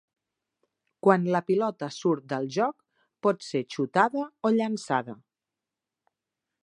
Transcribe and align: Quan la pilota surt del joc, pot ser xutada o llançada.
Quan 1.07 1.27
la 1.35 1.41
pilota 1.49 1.89
surt 1.97 2.25
del 2.33 2.49
joc, 2.55 2.73
pot 3.27 3.45
ser 3.49 3.61
xutada 3.75 4.27
o 4.49 4.53
llançada. 4.57 5.17